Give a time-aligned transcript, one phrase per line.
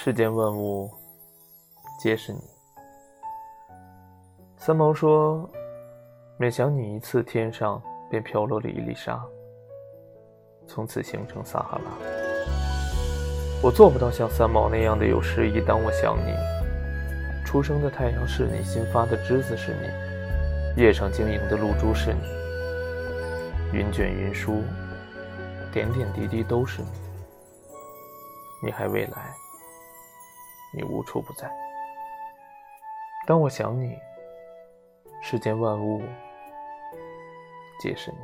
[0.00, 0.88] 世间万物
[1.98, 2.38] 皆是你。
[4.56, 5.50] 三毛说
[6.38, 9.20] ：“每想你一次，天上便飘落了一粒沙，
[10.68, 11.90] 从此形成撒哈拉。”
[13.60, 15.60] 我做不到像三毛那样的有诗意。
[15.60, 16.32] 当我想你，
[17.44, 22.20] 初升的太阳是你，新发的枝子是你，叶上晶莹的露珠是你，
[23.76, 24.62] 云卷云舒，
[25.72, 26.88] 点点滴滴都是你。
[28.62, 29.34] 你还未来。
[30.78, 31.50] 你无处不在。
[33.26, 33.98] 当我想你，
[35.20, 36.00] 世间万物
[37.80, 38.18] 皆是你。